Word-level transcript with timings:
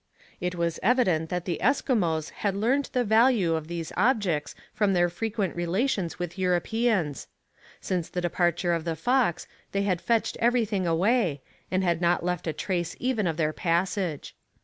It 0.39 0.55
was 0.55 0.79
evident 0.81 1.29
that 1.29 1.45
the 1.45 1.61
Esquimaux 1.61 2.31
had 2.37 2.55
learnt 2.55 2.91
the 2.91 3.03
value 3.03 3.53
of 3.53 3.67
these 3.67 3.91
objects 3.95 4.55
from 4.73 4.93
their 4.93 5.09
frequent 5.09 5.55
relations 5.55 6.17
with 6.17 6.39
Europeans; 6.39 7.27
since 7.79 8.09
the 8.09 8.19
departure 8.19 8.73
of 8.73 8.83
the 8.83 8.95
Fox 8.95 9.45
they 9.73 9.83
had 9.83 10.01
fetched 10.01 10.37
everything 10.39 10.87
away, 10.87 11.43
and 11.69 11.83
had 11.83 12.01
not 12.01 12.25
left 12.25 12.47
a 12.47 12.51
trace 12.53 12.95
even 12.99 13.27
of 13.27 13.37
their 13.37 13.53
passage. 13.53 14.35